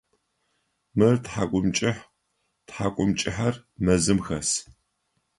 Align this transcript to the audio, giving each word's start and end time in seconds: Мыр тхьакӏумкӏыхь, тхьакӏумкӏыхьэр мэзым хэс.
Мыр 0.97 1.15
тхьакӏумкӏыхь, 1.23 2.03
тхьакӏумкӏыхьэр 2.67 3.55
мэзым 3.83 4.19
хэс. 4.25 4.49